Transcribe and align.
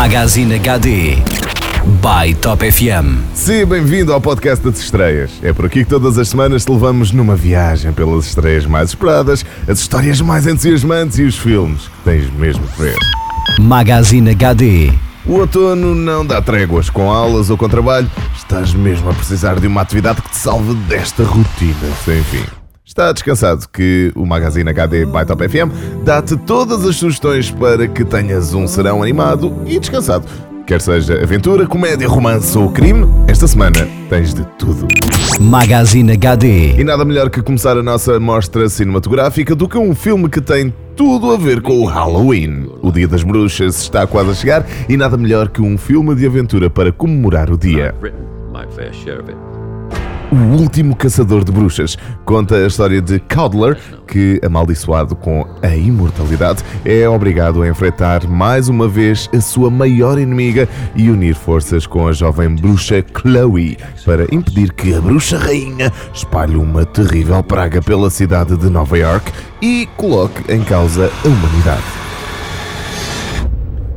Magazine 0.00 0.54
HD 0.54 1.16
by 2.00 2.32
Top 2.40 2.64
FM. 2.70 3.18
Seja 3.34 3.66
bem-vindo 3.66 4.12
ao 4.12 4.20
podcast 4.20 4.64
das 4.64 4.78
estreias. 4.78 5.32
É 5.42 5.52
por 5.52 5.66
aqui 5.66 5.82
que 5.82 5.90
todas 5.90 6.16
as 6.16 6.28
semanas 6.28 6.64
te 6.64 6.70
levamos 6.70 7.10
numa 7.10 7.34
viagem 7.34 7.92
pelas 7.92 8.26
estreias 8.26 8.64
mais 8.64 8.90
esperadas, 8.90 9.44
as 9.66 9.80
histórias 9.80 10.20
mais 10.20 10.46
entusiasmantes 10.46 11.18
e 11.18 11.24
os 11.24 11.36
filmes 11.36 11.88
que 11.88 12.04
tens 12.04 12.30
mesmo 12.30 12.64
que 12.68 12.80
ver. 12.80 12.96
Magazine 13.58 14.30
HD. 14.30 14.92
O 15.26 15.32
outono 15.32 15.96
não 15.96 16.24
dá 16.24 16.40
tréguas 16.40 16.88
com 16.88 17.10
aulas 17.10 17.50
ou 17.50 17.58
com 17.58 17.68
trabalho. 17.68 18.08
Estás 18.36 18.72
mesmo 18.72 19.10
a 19.10 19.14
precisar 19.14 19.58
de 19.58 19.66
uma 19.66 19.80
atividade 19.80 20.22
que 20.22 20.30
te 20.30 20.36
salve 20.36 20.74
desta 20.74 21.24
rotina 21.24 21.92
sem 22.04 22.22
fim. 22.22 22.57
Está 22.88 23.12
descansado 23.12 23.68
que 23.70 24.10
o 24.16 24.24
Magazine 24.24 24.70
HD 24.70 25.04
by 25.04 25.26
Top 25.26 25.46
FM 25.46 25.70
dá-te 26.06 26.38
todas 26.38 26.86
as 26.86 26.96
sugestões 26.96 27.50
para 27.50 27.86
que 27.86 28.02
tenhas 28.02 28.54
um 28.54 28.66
serão 28.66 29.02
animado 29.02 29.54
e 29.66 29.78
descansado. 29.78 30.26
Quer 30.66 30.80
seja 30.80 31.22
aventura, 31.22 31.66
comédia, 31.66 32.08
romance 32.08 32.56
ou 32.56 32.70
crime, 32.70 33.06
esta 33.28 33.46
semana 33.46 33.86
tens 34.08 34.32
de 34.32 34.42
tudo. 34.58 34.88
Magazine 35.38 36.12
HD. 36.12 36.80
E 36.80 36.82
nada 36.82 37.04
melhor 37.04 37.28
que 37.28 37.42
começar 37.42 37.76
a 37.76 37.82
nossa 37.82 38.18
mostra 38.18 38.66
cinematográfica 38.70 39.54
do 39.54 39.68
que 39.68 39.76
um 39.76 39.94
filme 39.94 40.30
que 40.30 40.40
tem 40.40 40.72
tudo 40.96 41.30
a 41.30 41.36
ver 41.36 41.60
com 41.60 41.80
o 41.80 41.84
Halloween. 41.84 42.70
O 42.80 42.90
Dia 42.90 43.06
das 43.06 43.22
Bruxas 43.22 43.82
está 43.82 44.06
quase 44.06 44.30
a 44.30 44.34
chegar 44.34 44.66
e 44.88 44.96
nada 44.96 45.18
melhor 45.18 45.50
que 45.50 45.60
um 45.60 45.76
filme 45.76 46.14
de 46.14 46.26
aventura 46.26 46.70
para 46.70 46.90
comemorar 46.90 47.50
o 47.50 47.58
dia. 47.58 47.94
written 48.00 48.24
my 48.50 48.66
fair 48.74 48.94
share 48.94 49.20
of 49.20 49.30
it. 49.30 49.57
O 50.30 50.60
Último 50.60 50.94
Caçador 50.94 51.42
de 51.42 51.50
Bruxas 51.50 51.96
conta 52.26 52.56
a 52.56 52.66
história 52.66 53.00
de 53.00 53.18
Cowdler, 53.18 53.78
que, 54.06 54.38
amaldiçoado 54.44 55.16
com 55.16 55.46
a 55.62 55.74
imortalidade, 55.74 56.62
é 56.84 57.08
obrigado 57.08 57.62
a 57.62 57.68
enfrentar 57.68 58.28
mais 58.28 58.68
uma 58.68 58.86
vez 58.86 59.26
a 59.34 59.40
sua 59.40 59.70
maior 59.70 60.18
inimiga 60.18 60.68
e 60.94 61.10
unir 61.10 61.34
forças 61.34 61.86
com 61.86 62.06
a 62.06 62.12
jovem 62.12 62.54
bruxa 62.54 63.02
Chloe 63.16 63.78
para 64.04 64.26
impedir 64.30 64.70
que 64.74 64.94
a 64.94 65.00
bruxa 65.00 65.38
rainha 65.38 65.90
espalhe 66.12 66.56
uma 66.56 66.84
terrível 66.84 67.42
praga 67.42 67.80
pela 67.80 68.10
cidade 68.10 68.54
de 68.54 68.68
Nova 68.68 68.98
York 68.98 69.32
e 69.62 69.88
coloque 69.96 70.52
em 70.52 70.62
causa 70.62 71.10
a 71.24 71.26
humanidade. 71.26 71.97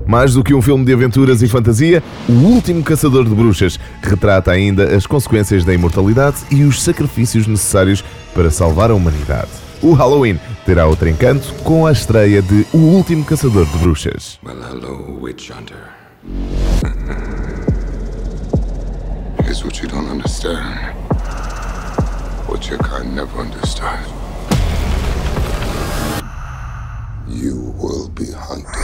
Mais 0.06 0.34
do 0.34 0.44
que 0.44 0.54
um 0.54 0.62
filme 0.62 0.84
de 0.84 0.94
aventuras 0.94 1.42
e 1.42 1.48
fantasia, 1.48 2.04
O 2.28 2.34
Último 2.34 2.84
Caçador 2.84 3.24
de 3.24 3.34
Bruxas 3.34 3.80
retrata 4.02 4.52
ainda 4.52 4.96
as 4.96 5.06
consequências 5.06 5.64
da 5.64 5.74
imortalidade 5.74 6.38
e 6.50 6.64
os 6.64 6.82
sacrifícios 6.82 7.48
necessários 7.48 8.04
para 8.34 8.52
salvar 8.52 8.92
a 8.92 8.96
humanidade. 8.96 9.50
O 9.82 9.94
Halloween 9.94 10.40
terá 10.66 10.86
outro 10.86 11.10
encanto 11.10 11.54
com 11.64 11.88
a 11.88 11.92
estreia 11.92 12.42
de 12.42 12.66
O 12.74 12.78
Último 12.78 13.26
Caçador 13.26 13.66
de 13.66 13.78
Bruxas. 13.80 14.38
Well, 14.44 14.62
hello, 14.62 15.20
witch 15.22 15.50
hunter. 15.50 15.90
Here's 19.44 19.64
what 19.66 19.82
you 19.82 19.88
don't 19.90 20.10
understand. 20.10 20.96
What 22.48 22.70
your 22.70 22.80
kind 22.80 23.16
never 23.16 23.42
understood. 23.42 24.00
You 27.28 27.74
will 27.78 28.08
be 28.10 28.32
hunted. 28.32 28.81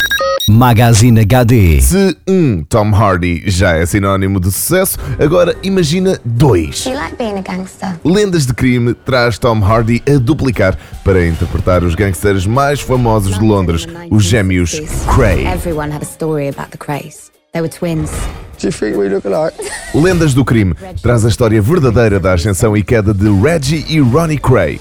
Magazine 0.50 1.20
HD. 1.20 1.82
Se 1.82 2.16
um 2.26 2.64
Tom 2.64 2.92
Hardy 2.96 3.44
já 3.48 3.74
é 3.74 3.86
sinónimo 3.86 4.40
de 4.40 4.50
sucesso, 4.50 4.98
agora 5.20 5.54
imagina 5.62 6.18
dois. 6.24 6.86
Do 6.86 6.92
you 6.92 6.96
like 6.96 7.18
being 7.18 7.38
a 7.38 7.42
gangster? 7.42 8.00
Lendas 8.06 8.46
de 8.46 8.54
Crime 8.54 8.94
traz 8.94 9.38
Tom 9.38 9.60
Hardy 9.62 10.02
a 10.08 10.18
duplicar 10.18 10.78
para 11.04 11.28
interpretar 11.28 11.84
os 11.84 11.96
gangsters 11.96 12.46
mais 12.46 12.80
famosos 12.80 13.38
de 13.38 13.44
Londres, 13.44 13.86
os 14.10 14.24
gêmeos 14.24 14.80
Cray. 15.14 15.46
Everyone 15.46 15.92
had 15.92 16.02
a 16.02 16.06
story 16.06 16.48
about 16.48 16.70
the 16.72 16.78
Craze. 16.78 17.30
They 17.52 17.62
were 17.62 17.70
twins. 17.70 18.10
Do 18.58 18.68
you 18.68 18.72
think 18.72 18.98
we 18.98 19.10
look 19.10 19.28
alike? 19.28 19.54
Lendas 19.94 20.34
do 20.34 20.46
Crime 20.46 20.74
traz 21.04 21.26
a 21.26 21.28
história 21.28 21.62
verdadeira 21.62 22.22
da 22.22 22.34
ascensão 22.34 22.76
e 22.78 22.82
queda 22.84 23.14
de 23.14 23.30
Reggie 23.42 23.86
e 23.90 24.00
Ronnie 24.00 24.38
Cray. 24.40 24.80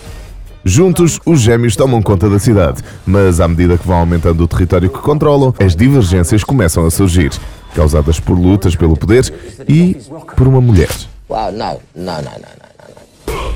Juntos, 0.69 1.21
os 1.25 1.41
gêmeos 1.41 1.77
tomam 1.77 2.03
conta 2.03 2.29
da 2.29 2.41
cidade, 2.41 2.83
mas 3.07 3.41
à 3.41 3.47
medida 3.47 3.79
que 3.79 3.87
vão 3.87 3.99
aumentando 3.99 4.43
o 4.43 4.49
território 4.49 4.91
que 4.91 4.99
controlam, 4.99 5.55
as 5.61 5.77
divergências 5.77 6.43
começam 6.43 6.85
a 6.85 6.91
surgir, 6.91 7.31
causadas 7.73 8.19
por 8.19 8.37
lutas 8.37 8.75
pelo 8.75 8.97
poder 8.97 9.33
e 9.69 9.97
por 10.37 10.49
uma 10.49 10.61
mulher. 10.61 10.91
Wow, 11.29 11.53
no, 11.53 11.81
no, 11.95 12.17
no, 12.17 12.31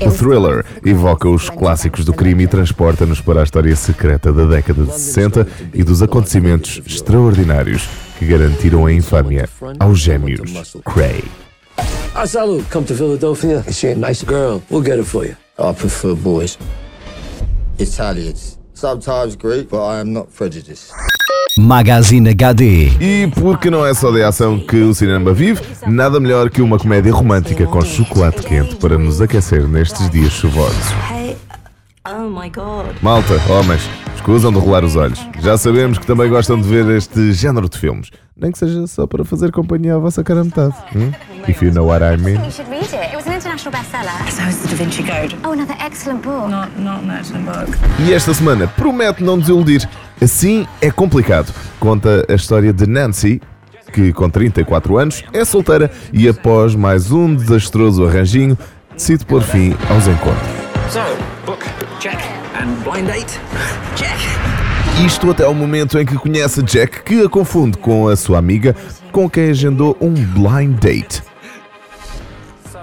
no. 0.01 0.07
O 0.07 0.09
thriller 0.09 0.65
evoca 0.85 1.27
os 1.27 1.49
clássicos 1.49 2.05
do 2.05 2.13
crime 2.13 2.45
e 2.45 2.47
transporta-nos 2.47 3.19
para 3.19 3.41
a 3.41 3.43
história 3.43 3.75
secreta 3.75 4.31
da 4.31 4.45
década 4.45 4.85
de 4.85 4.93
60 4.93 5.45
e 5.73 5.83
dos 5.83 6.01
acontecimentos 6.01 6.81
extraordinários 6.87 7.89
que 8.17 8.25
garantiram 8.25 8.85
a 8.85 8.93
infâmia 8.93 9.49
aos 9.77 9.99
gêmeos 9.99 10.77
Cray. 10.85 11.25
I 12.15 12.25
salute. 12.25 12.65
Come 12.71 12.85
to 12.85 12.95
Philadelphia. 12.95 13.63
She 13.69 13.91
a 13.91 13.95
nice 13.95 14.23
girl? 14.23 14.61
We'll 14.69 14.83
get 14.83 14.97
her 14.97 15.03
for 15.03 15.25
you. 15.25 15.35
I 15.59 15.73
prefer 15.73 16.15
boys. 16.15 16.57
Italians. 17.79 18.59
Sometimes 18.73 19.35
Greek, 19.35 19.69
but 19.69 19.81
I 19.81 19.99
am 19.99 20.11
not 20.11 20.27
prejudiced. 20.35 20.91
Magazine 21.59 22.29
HD. 22.29 22.91
E 22.99 23.27
porque 23.35 23.69
não 23.69 23.85
é 23.85 23.93
só 23.93 24.09
de 24.11 24.23
ação 24.23 24.59
que 24.59 24.77
o 24.77 24.93
cinema 24.93 25.33
vive, 25.33 25.61
nada 25.85 26.19
melhor 26.19 26.49
que 26.49 26.61
uma 26.61 26.79
comédia 26.79 27.13
romântica 27.13 27.67
com 27.67 27.81
chocolate 27.81 28.41
quente 28.41 28.75
para 28.77 28.97
nos 28.97 29.21
aquecer 29.21 29.67
nestes 29.67 30.09
dias 30.09 30.31
chuvosos. 30.31 30.91
Hey, 31.11 31.35
oh 32.07 32.29
my 32.29 32.49
god. 32.49 32.95
Malta, 33.01 33.33
homens, 33.51 33.81
escusam 34.15 34.51
de 34.51 34.59
rolar 34.59 34.83
os 34.83 34.95
olhos. 34.95 35.19
Já 35.41 35.57
sabemos 35.57 35.97
que 35.97 36.07
também 36.07 36.29
gostam 36.29 36.59
de 36.59 36.67
ver 36.67 36.89
este 36.95 37.33
género 37.33 37.69
de 37.69 37.77
filmes. 37.77 38.09
Nem 38.35 38.51
que 38.51 38.57
seja 38.57 38.87
só 38.87 39.05
para 39.05 39.25
fazer 39.25 39.51
companhia 39.51 39.95
à 39.95 39.99
vossa 39.99 40.23
cara 40.23 40.43
metade. 40.43 40.73
Hum? 40.95 41.11
If 41.47 41.61
you 41.61 41.71
know 41.71 41.87
what 41.87 42.03
I 42.03 42.17
mean. 42.17 42.39
International 43.51 43.81
bestseller. 43.81 44.31
So 44.31 44.43
is 44.47 44.61
the 44.61 44.67
Da 44.69 44.75
Vinci 44.75 45.03
Code. 45.03 45.35
Oh, 45.43 45.51
another 45.51 45.75
excellent 45.81 46.21
book. 46.23 46.49
Not, 46.49 46.79
not 46.79 47.03
an 47.03 47.11
excellent 47.11 47.45
book. 47.45 47.77
E 47.99 48.13
esta 48.13 48.33
semana 48.33 48.65
promete 48.65 49.21
não 49.21 49.37
desiludir. 49.37 49.89
Assim 50.21 50.65
é 50.79 50.89
complicado. 50.89 51.53
Conta 51.77 52.25
a 52.29 52.33
história 52.33 52.71
de 52.71 52.87
Nancy, 52.87 53.41
que 53.91 54.13
com 54.13 54.29
34 54.29 54.97
anos 54.97 55.23
é 55.33 55.43
solteira 55.43 55.91
e 56.13 56.29
após 56.29 56.75
mais 56.75 57.11
um 57.11 57.35
desastroso 57.35 58.05
arranjinho, 58.05 58.57
decide 58.95 59.25
pôr 59.25 59.41
fim 59.41 59.75
aos 59.89 60.07
encontros. 60.07 60.47
So, 60.89 61.01
book, 61.45 61.65
check. 61.99 62.19
And 62.55 62.71
blind 62.89 63.07
date? 63.07 63.37
Check. 63.97 65.05
Isto 65.05 65.29
até 65.29 65.43
ao 65.43 65.53
momento 65.53 65.99
em 65.99 66.05
que 66.05 66.15
conhece 66.15 66.63
Jack, 66.63 67.03
que 67.03 67.25
a 67.25 67.27
confunde 67.27 67.77
com 67.77 68.07
a 68.07 68.15
sua 68.15 68.37
amiga, 68.37 68.73
com 69.11 69.29
quem 69.29 69.49
agendou 69.49 69.97
um 69.99 70.13
blind 70.13 70.79
date. 70.79 71.30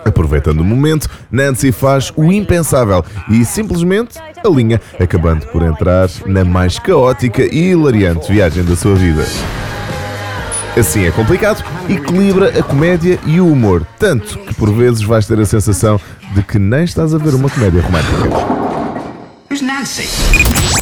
Aproveitando 0.04 0.60
o 0.60 0.64
momento, 0.64 1.08
Nancy 1.30 1.72
faz 1.72 2.12
o 2.16 2.32
impensável 2.32 3.04
e 3.28 3.44
simplesmente 3.44 4.18
alinha, 4.44 4.80
acabando 4.98 5.46
por 5.46 5.62
entrar 5.62 6.08
na 6.26 6.44
mais 6.44 6.78
caótica 6.78 7.42
e 7.42 7.70
hilariante 7.70 8.32
viagem 8.32 8.64
da 8.64 8.76
sua 8.76 8.94
vida. 8.94 9.24
Assim 10.76 11.06
é 11.06 11.10
complicado, 11.10 11.64
equilibra 11.88 12.56
a 12.58 12.62
comédia 12.62 13.18
e 13.26 13.40
o 13.40 13.50
humor, 13.50 13.84
tanto 13.98 14.38
que 14.38 14.54
por 14.54 14.72
vezes 14.72 15.02
vais 15.02 15.26
ter 15.26 15.38
a 15.40 15.46
sensação 15.46 16.00
de 16.34 16.42
que 16.42 16.58
nem 16.58 16.84
estás 16.84 17.12
a 17.14 17.18
ver 17.18 17.34
uma 17.34 17.50
comédia 17.50 17.82
romântica. 17.82 18.57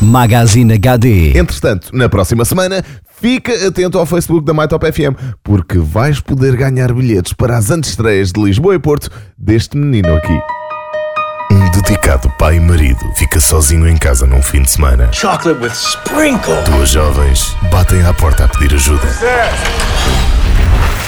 Magazine 0.00 0.74
HD. 0.74 1.38
Entretanto, 1.38 1.90
na 1.92 2.08
próxima 2.08 2.44
semana, 2.44 2.84
fica 3.20 3.52
atento 3.66 3.98
ao 3.98 4.06
Facebook 4.06 4.44
da 4.44 4.52
MyTop 4.52 4.92
FM, 4.92 5.16
porque 5.42 5.78
vais 5.78 6.20
poder 6.20 6.56
ganhar 6.56 6.92
bilhetes 6.92 7.32
para 7.32 7.56
as 7.56 7.70
antestreias 7.70 8.32
de 8.32 8.42
Lisboa 8.42 8.74
e 8.74 8.78
Porto 8.78 9.10
deste 9.38 9.76
menino 9.76 10.14
aqui. 10.14 10.38
Um 11.50 11.70
dedicado 11.70 12.28
pai 12.38 12.56
e 12.56 12.60
marido 12.60 13.00
fica 13.14 13.38
sozinho 13.40 13.88
em 13.88 13.96
casa 13.96 14.26
num 14.26 14.42
fim 14.42 14.62
de 14.62 14.70
semana. 14.70 15.10
Chocolate 15.12 15.62
with 15.62 15.72
sprinkle. 15.72 16.62
Duas 16.64 16.90
jovens 16.90 17.56
batem 17.70 18.02
à 18.04 18.12
porta 18.12 18.44
a 18.44 18.48
pedir 18.48 18.74
ajuda. 18.74 19.06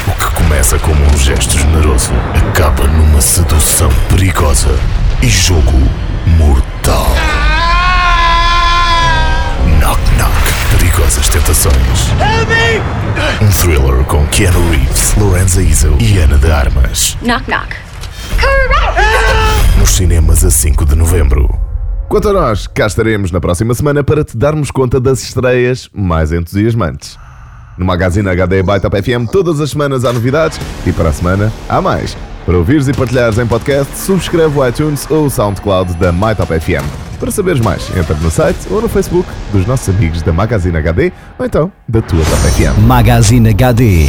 O 0.07 0.13
que 0.13 0.37
começa 0.37 0.79
como 0.79 1.05
um 1.05 1.19
gesto 1.19 1.59
generoso 1.59 2.13
acaba 2.35 2.87
numa 2.87 3.21
sedução 3.21 3.91
perigosa 4.09 4.79
e 5.23 5.29
jogo 5.29 5.79
mortal. 6.39 6.78
Perigosas 11.09 11.29
Tentações. 11.31 11.75
Um 13.41 13.51
thriller 13.51 14.05
com 14.05 14.27
Keanu 14.27 14.71
Reeves, 14.71 15.15
Lorenza 15.17 15.63
Izzo 15.63 15.97
e 15.99 16.19
Ana 16.19 16.37
de 16.37 16.51
Armas. 16.51 17.17
Knock, 17.23 17.49
knock. 17.49 17.77
Nos 19.79 19.91
cinemas 19.97 20.45
a 20.45 20.51
5 20.51 20.85
de 20.85 20.95
novembro. 20.95 21.49
Quanto 22.11 22.29
a 22.29 22.33
nós, 22.35 22.67
cá 22.67 22.87
estaremos 22.87 23.31
na 23.31 23.41
próxima 23.41 23.75
semana 23.75 24.05
para 24.05 24.23
te 24.23 24.37
darmos 24.37 24.71
conta 24.71 25.01
das 25.01 25.23
estreias 25.23 25.89
mais 25.95 26.31
entusiasmantes. 26.31 27.19
No 27.79 27.87
Magazine 27.87 28.29
HD 28.29 28.63
by 28.63 28.79
Top 28.79 29.01
FM, 29.03 29.31
todas 29.33 29.61
as 29.61 29.71
semanas 29.71 30.05
há 30.05 30.13
novidades 30.13 30.61
e 30.87 30.93
para 30.93 31.09
a 31.09 31.13
semana 31.13 31.51
há 31.71 31.81
mais. 31.81 32.17
Para 32.45 32.59
ouvires 32.59 32.87
e 32.87 32.93
partilhares 32.93 33.39
em 33.39 33.47
podcast, 33.47 33.97
subscreve 33.97 34.59
o 34.59 34.67
iTunes 34.67 35.07
ou 35.11 35.25
o 35.25 35.31
SoundCloud 35.31 35.95
da 35.95 36.13
MyTop 36.13 36.61
FM. 36.61 37.08
Para 37.19 37.31
saberes 37.33 37.61
mais, 37.61 37.91
entra 37.97 38.15
no 38.15 38.31
site 38.31 38.59
ou 38.71 38.81
no 38.81 38.89
Facebook 38.89 39.29
dos 39.53 39.67
nossos 39.67 39.89
amigos 39.89 40.23
da 40.23 40.33
Magazine 40.33 40.77
HD 40.77 41.13
ou 41.39 41.47
então 41.47 41.73
da 41.89 42.01
tua 42.01 42.25
Top 42.25 42.43
FM. 42.53 42.79
Magazine 42.87 43.51
HD. 43.51 44.09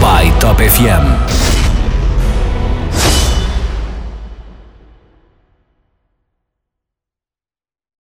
By 0.00 0.32
Top 0.40 0.62
FM. 0.62 1.45